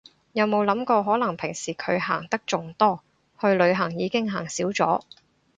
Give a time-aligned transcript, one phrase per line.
[0.33, 3.03] 有冇諗過可能平時佢行得仲多，
[3.39, 5.03] 去旅行已經行少咗